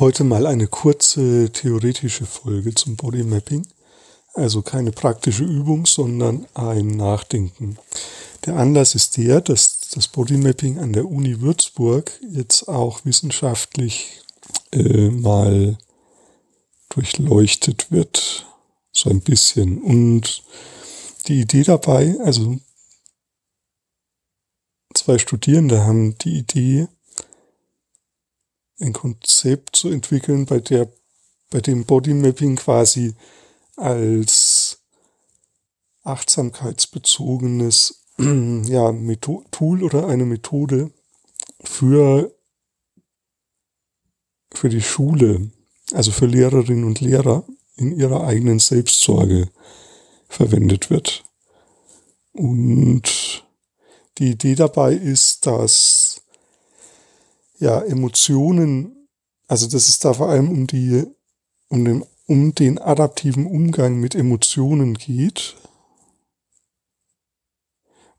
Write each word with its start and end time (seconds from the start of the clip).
Heute 0.00 0.22
mal 0.22 0.46
eine 0.46 0.68
kurze 0.68 1.50
theoretische 1.50 2.24
Folge 2.24 2.72
zum 2.72 2.94
Bodymapping. 2.94 3.66
Also 4.32 4.62
keine 4.62 4.92
praktische 4.92 5.42
Übung, 5.42 5.86
sondern 5.86 6.46
ein 6.54 6.86
Nachdenken. 6.90 7.78
Der 8.46 8.54
Anlass 8.58 8.94
ist 8.94 9.16
der, 9.16 9.40
dass 9.40 9.80
das 9.92 10.06
Bodymapping 10.06 10.78
an 10.78 10.92
der 10.92 11.04
Uni 11.04 11.40
Würzburg 11.40 12.12
jetzt 12.30 12.68
auch 12.68 13.04
wissenschaftlich 13.04 14.22
äh, 14.70 15.10
mal 15.10 15.76
durchleuchtet 16.90 17.90
wird. 17.90 18.46
So 18.92 19.10
ein 19.10 19.20
bisschen. 19.20 19.82
Und 19.82 20.44
die 21.26 21.40
Idee 21.40 21.64
dabei, 21.64 22.16
also 22.22 22.56
zwei 24.94 25.18
Studierende 25.18 25.84
haben 25.84 26.16
die 26.18 26.38
Idee, 26.38 26.86
ein 28.80 28.92
Konzept 28.92 29.76
zu 29.76 29.88
entwickeln, 29.88 30.46
bei 30.46 30.60
der, 30.60 30.90
bei 31.50 31.60
dem 31.60 31.84
Bodymapping 31.84 32.56
quasi 32.56 33.14
als 33.76 34.80
achtsamkeitsbezogenes 36.02 38.04
ja, 38.18 38.92
Tool 39.50 39.82
oder 39.82 40.08
eine 40.08 40.24
Methode 40.24 40.90
für, 41.62 42.34
für 44.52 44.68
die 44.68 44.82
Schule, 44.82 45.50
also 45.92 46.10
für 46.10 46.26
Lehrerinnen 46.26 46.84
und 46.84 47.00
Lehrer 47.00 47.44
in 47.76 47.96
ihrer 47.96 48.24
eigenen 48.24 48.58
Selbstsorge 48.58 49.48
verwendet 50.28 50.90
wird. 50.90 51.24
Und 52.32 53.44
die 54.18 54.30
Idee 54.30 54.54
dabei 54.54 54.94
ist, 54.94 55.46
dass 55.46 55.97
ja, 57.58 57.80
Emotionen, 57.82 59.08
also 59.46 59.66
dass 59.66 59.88
es 59.88 59.98
da 59.98 60.14
vor 60.14 60.28
allem 60.28 60.50
um 60.50 60.66
die, 60.66 61.04
um 61.68 61.84
den, 61.84 62.04
um 62.26 62.54
den 62.54 62.78
adaptiven 62.78 63.46
Umgang 63.46 63.98
mit 63.98 64.14
Emotionen 64.14 64.94
geht. 64.94 65.56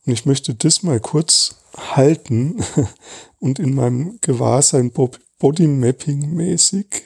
Und 0.05 0.13
ich 0.13 0.25
möchte 0.25 0.55
das 0.55 0.83
mal 0.83 0.99
kurz 0.99 1.55
halten 1.75 2.63
und 3.39 3.59
in 3.59 3.75
meinem 3.75 4.19
Gewahrsein 4.21 4.91
Bodymapping 5.39 6.33
mäßig 6.33 7.03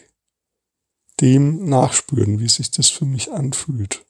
dem 1.21 1.65
nachspüren, 1.65 2.39
wie 2.39 2.49
sich 2.49 2.71
das 2.71 2.89
für 2.89 3.05
mich 3.05 3.31
anfühlt. 3.31 4.03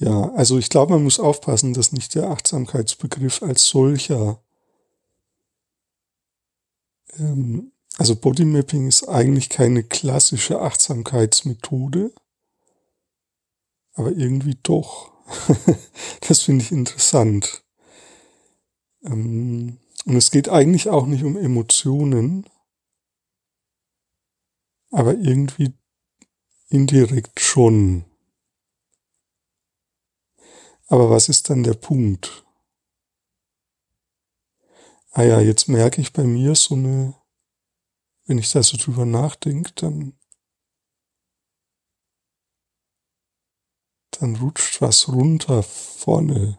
Ja, 0.00 0.32
also 0.34 0.58
ich 0.58 0.68
glaube, 0.68 0.94
man 0.94 1.04
muss 1.04 1.20
aufpassen, 1.20 1.74
dass 1.74 1.92
nicht 1.92 2.14
der 2.16 2.28
Achtsamkeitsbegriff 2.30 3.40
als 3.42 3.66
solcher, 3.66 4.42
ähm, 7.18 7.72
also 7.98 8.16
Bodymapping 8.16 8.88
ist 8.88 9.08
eigentlich 9.08 9.48
keine 9.48 9.82
klassische 9.84 10.60
Achtsamkeitsmethode, 10.60 12.12
aber 13.94 14.10
irgendwie 14.12 14.58
doch. 14.62 15.12
das 16.28 16.42
finde 16.42 16.64
ich 16.64 16.72
interessant. 16.72 17.62
Ähm, 19.04 19.78
und 20.06 20.16
es 20.16 20.30
geht 20.30 20.48
eigentlich 20.48 20.88
auch 20.88 21.06
nicht 21.06 21.22
um 21.24 21.36
Emotionen, 21.36 22.46
aber 24.92 25.14
irgendwie 25.14 25.72
indirekt 26.70 27.40
schon. 27.40 28.04
Aber 30.90 31.08
was 31.08 31.28
ist 31.28 31.48
dann 31.48 31.62
der 31.62 31.74
Punkt? 31.74 32.44
Ah 35.12 35.22
ja, 35.22 35.40
jetzt 35.40 35.68
merke 35.68 36.00
ich 36.00 36.12
bei 36.12 36.24
mir 36.24 36.56
so 36.56 36.74
eine, 36.74 37.14
wenn 38.26 38.38
ich 38.38 38.50
da 38.50 38.60
so 38.64 38.76
drüber 38.76 39.06
nachdenke, 39.06 39.70
dann, 39.76 40.18
dann 44.10 44.34
rutscht 44.36 44.80
was 44.82 45.08
runter 45.08 45.62
vorne. 45.62 46.58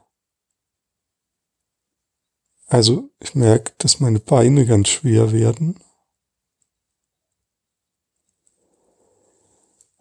Also 2.67 3.11
ich 3.19 3.35
merke, 3.35 3.73
dass 3.79 3.99
meine 3.99 4.21
Beine 4.21 4.65
ganz 4.65 4.87
schwer 4.87 5.33
werden. 5.33 5.77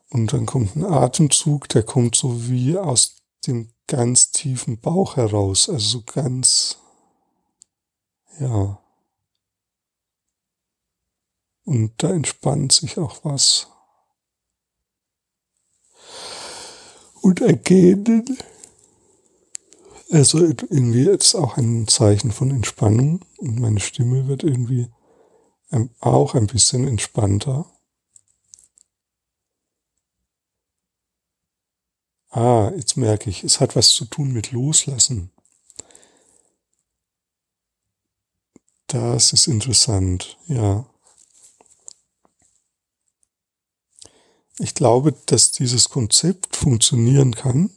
Und 0.08 0.32
dann 0.32 0.47
kommt 0.47 0.76
ein 0.76 0.84
Atemzug, 0.84 1.68
der 1.68 1.82
kommt 1.82 2.14
so 2.14 2.48
wie 2.48 2.78
aus 2.78 3.24
dem 3.44 3.72
ganz 3.90 4.30
tiefen 4.30 4.80
Bauch 4.80 5.16
heraus, 5.16 5.68
also 5.68 5.98
so 5.98 6.02
ganz, 6.02 6.78
ja. 8.38 8.78
Und 11.64 11.92
da 11.98 12.10
entspannt 12.10 12.72
sich 12.72 12.98
auch 12.98 13.24
was. 13.24 13.66
Und 17.20 17.40
ergehen, 17.40 18.38
also 20.10 20.38
irgendwie 20.38 21.04
jetzt 21.04 21.34
auch 21.34 21.56
ein 21.56 21.88
Zeichen 21.88 22.30
von 22.30 22.50
Entspannung 22.52 23.24
und 23.38 23.58
meine 23.58 23.80
Stimme 23.80 24.28
wird 24.28 24.44
irgendwie 24.44 24.88
auch 25.98 26.34
ein 26.34 26.46
bisschen 26.46 26.86
entspannter. 26.86 27.66
Ah, 32.30 32.70
jetzt 32.76 32.96
merke 32.96 33.28
ich, 33.28 33.42
es 33.42 33.58
hat 33.60 33.74
was 33.74 33.91
zu 33.91 34.04
tun 34.04 34.32
mit 34.32 34.52
Loslassen. 34.52 35.32
Das 38.86 39.32
ist 39.32 39.46
interessant, 39.46 40.36
ja. 40.46 40.84
Ich 44.58 44.74
glaube, 44.74 45.12
dass 45.26 45.52
dieses 45.52 45.88
Konzept 45.88 46.54
funktionieren 46.54 47.34
kann 47.34 47.70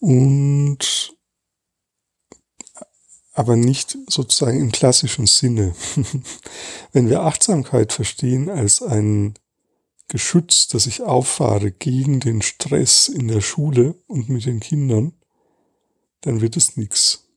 und 0.00 1.14
aber 3.32 3.56
nicht 3.56 3.98
sozusagen 4.08 4.60
im 4.60 4.70
klassischen 4.70 5.26
Sinne. 5.26 5.74
Wenn 6.92 7.08
wir 7.10 7.22
Achtsamkeit 7.22 7.92
verstehen 7.92 8.48
als 8.48 8.80
ein 8.80 9.34
Geschütz, 10.14 10.68
das 10.68 10.86
ich 10.86 11.02
auffahre 11.02 11.72
gegen 11.72 12.20
den 12.20 12.40
Stress 12.40 13.08
in 13.08 13.26
der 13.26 13.40
Schule 13.40 13.96
und 14.06 14.28
mit 14.28 14.46
den 14.46 14.60
Kindern, 14.60 15.12
dann 16.20 16.40
wird 16.40 16.56
es 16.56 16.76
nichts. 16.76 17.28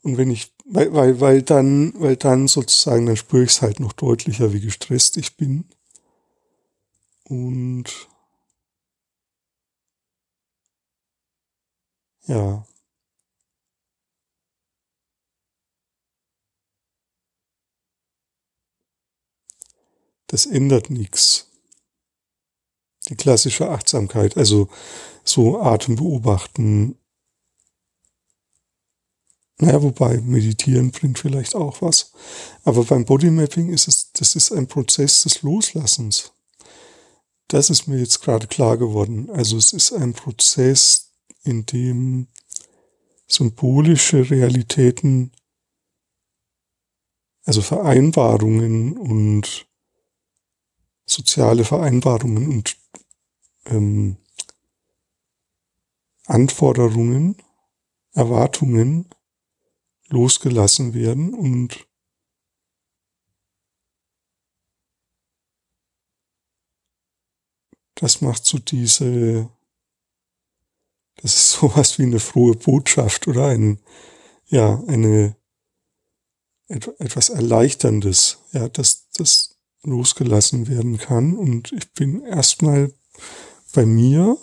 Und 0.00 0.16
wenn 0.16 0.30
ich, 0.30 0.54
weil, 0.64 0.94
weil, 0.94 1.20
weil 1.20 1.42
dann, 1.42 1.92
weil 2.00 2.16
dann 2.16 2.48
sozusagen, 2.48 3.04
dann 3.04 3.16
spüre 3.18 3.42
ich 3.42 3.50
es 3.50 3.60
halt 3.60 3.78
noch 3.78 3.92
deutlicher, 3.92 4.54
wie 4.54 4.62
gestresst 4.62 5.18
ich 5.18 5.36
bin. 5.36 5.68
Und 7.24 8.08
ja, 12.26 12.66
das 20.30 20.46
ändert 20.46 20.90
nichts. 20.90 21.48
Die 23.08 23.16
klassische 23.16 23.68
Achtsamkeit, 23.68 24.36
also 24.36 24.68
so 25.24 25.60
Atem 25.60 25.96
beobachten. 25.96 26.96
Naja, 29.58 29.82
wobei 29.82 30.20
meditieren 30.20 30.92
bringt 30.92 31.18
vielleicht 31.18 31.56
auch 31.56 31.82
was. 31.82 32.12
Aber 32.62 32.84
beim 32.84 33.04
Bodymapping 33.04 33.70
ist 33.70 33.88
es, 33.88 34.12
das 34.12 34.36
ist 34.36 34.52
ein 34.52 34.68
Prozess 34.68 35.22
des 35.24 35.42
Loslassens. 35.42 36.32
Das 37.48 37.68
ist 37.68 37.88
mir 37.88 37.98
jetzt 37.98 38.22
gerade 38.22 38.46
klar 38.46 38.76
geworden. 38.76 39.28
Also 39.30 39.56
es 39.56 39.72
ist 39.72 39.92
ein 39.92 40.12
Prozess, 40.12 41.10
in 41.42 41.66
dem 41.66 42.28
symbolische 43.26 44.30
Realitäten, 44.30 45.32
also 47.44 47.62
Vereinbarungen 47.62 48.96
und 48.96 49.66
soziale 51.10 51.64
Vereinbarungen 51.64 52.48
und 52.48 52.76
ähm, 53.66 54.16
Anforderungen, 56.26 57.36
Erwartungen 58.12 59.08
losgelassen 60.06 60.94
werden 60.94 61.34
und 61.34 61.88
das 67.96 68.20
macht 68.20 68.44
so 68.44 68.58
diese, 68.58 69.50
das 71.16 71.34
ist 71.34 71.50
sowas 71.60 71.98
wie 71.98 72.04
eine 72.04 72.20
frohe 72.20 72.54
Botschaft 72.54 73.26
oder 73.26 73.46
ein, 73.46 73.80
ja, 74.46 74.80
eine, 74.86 75.36
etwas 76.68 77.30
Erleichterndes, 77.30 78.38
ja, 78.52 78.68
das, 78.68 79.08
das, 79.10 79.59
losgelassen 79.82 80.68
werden 80.68 80.98
kann. 80.98 81.36
Und 81.36 81.72
ich 81.72 81.92
bin 81.92 82.22
erstmal 82.22 82.92
bei 83.72 83.86
mir 83.86 84.36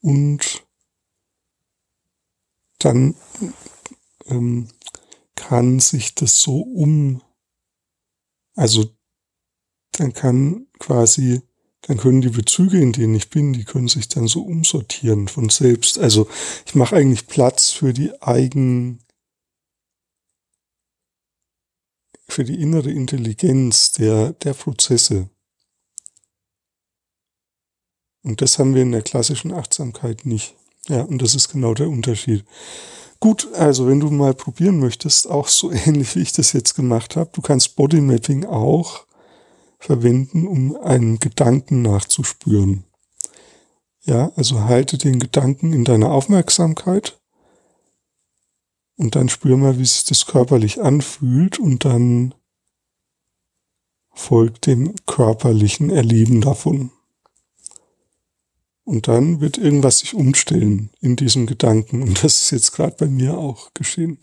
und 0.00 0.64
dann 2.78 3.14
ähm, 4.26 4.68
kann 5.34 5.80
sich 5.80 6.14
das 6.14 6.40
so 6.40 6.60
um, 6.60 7.22
also 8.54 8.84
dann 9.92 10.12
kann 10.12 10.66
quasi, 10.78 11.42
dann 11.82 11.98
können 11.98 12.20
die 12.20 12.28
Bezüge, 12.28 12.80
in 12.80 12.92
denen 12.92 13.14
ich 13.14 13.30
bin, 13.30 13.52
die 13.52 13.64
können 13.64 13.88
sich 13.88 14.08
dann 14.08 14.26
so 14.26 14.42
umsortieren 14.42 15.28
von 15.28 15.48
selbst. 15.48 15.98
Also 15.98 16.28
ich 16.66 16.74
mache 16.74 16.96
eigentlich 16.96 17.26
Platz 17.26 17.70
für 17.70 17.92
die 17.92 18.20
eigen, 18.22 19.00
für 22.32 22.44
die 22.44 22.60
innere 22.60 22.90
Intelligenz 22.90 23.92
der, 23.92 24.32
der 24.32 24.54
Prozesse. 24.54 25.28
Und 28.24 28.40
das 28.40 28.58
haben 28.58 28.74
wir 28.74 28.82
in 28.82 28.92
der 28.92 29.02
klassischen 29.02 29.52
Achtsamkeit 29.52 30.24
nicht. 30.24 30.54
Ja, 30.88 31.02
und 31.02 31.22
das 31.22 31.34
ist 31.34 31.50
genau 31.50 31.74
der 31.74 31.88
Unterschied. 31.88 32.44
Gut, 33.20 33.52
also 33.54 33.86
wenn 33.86 34.00
du 34.00 34.10
mal 34.10 34.34
probieren 34.34 34.80
möchtest, 34.80 35.28
auch 35.28 35.48
so 35.48 35.70
ähnlich 35.86 36.16
wie 36.16 36.20
ich 36.20 36.32
das 36.32 36.52
jetzt 36.52 36.74
gemacht 36.74 37.16
habe, 37.16 37.30
du 37.32 37.42
kannst 37.42 37.76
Bodymapping 37.76 38.46
auch 38.46 39.06
verwenden, 39.78 40.46
um 40.46 40.76
einen 40.76 41.18
Gedanken 41.18 41.82
nachzuspüren. 41.82 42.84
Ja, 44.04 44.32
also 44.36 44.64
halte 44.64 44.98
den 44.98 45.20
Gedanken 45.20 45.72
in 45.72 45.84
deiner 45.84 46.10
Aufmerksamkeit 46.10 47.21
und 49.02 49.16
dann 49.16 49.28
spür 49.28 49.56
mal, 49.56 49.78
wie 49.78 49.84
sich 49.84 50.04
das 50.04 50.26
körperlich 50.26 50.80
anfühlt 50.80 51.58
und 51.58 51.84
dann 51.84 52.34
folgt 54.14 54.66
dem 54.66 54.94
körperlichen 55.06 55.90
Erleben 55.90 56.40
davon. 56.40 56.92
Und 58.84 59.08
dann 59.08 59.40
wird 59.40 59.58
irgendwas 59.58 59.98
sich 60.00 60.14
umstellen 60.14 60.90
in 61.00 61.16
diesem 61.16 61.46
Gedanken. 61.46 62.02
Und 62.02 62.22
das 62.22 62.44
ist 62.44 62.50
jetzt 62.50 62.72
gerade 62.72 62.96
bei 62.98 63.06
mir 63.06 63.38
auch 63.38 63.74
geschehen. 63.74 64.18